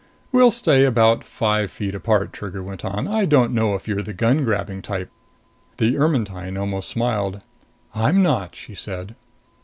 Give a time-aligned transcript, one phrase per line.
[0.31, 3.07] "We'll stay about five feet apart," Trigger went on.
[3.07, 5.11] "I don't know if you're the gun grabbing type."
[5.77, 7.41] The Ermetyne almost smiled.
[7.93, 9.15] "I'm not!" she said.